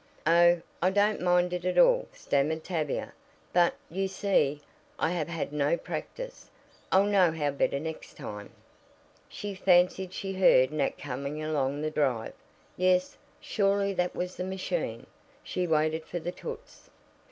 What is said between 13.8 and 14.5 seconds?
that was the